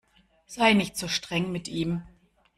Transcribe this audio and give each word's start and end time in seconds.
Sei 0.47 0.73
nicht 0.73 0.97
so 0.97 1.07
streng 1.07 1.51
mit 1.51 1.67
ihm! 1.67 2.01